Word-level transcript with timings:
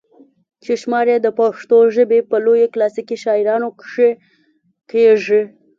چې 0.63 0.73
شمار 0.81 1.05
ئې 1.11 1.17
د 1.21 1.27
پښتو 1.39 1.77
ژبې 1.95 2.19
پۀ 2.29 2.37
لويو 2.45 2.71
کلاسيکي 2.73 3.17
شاعرانو 3.23 3.67
کښې 3.79 4.09
کيږي 4.91 5.41